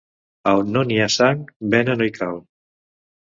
[0.51, 1.43] A on no n'hi ha sang
[1.75, 2.41] vena no hi cal.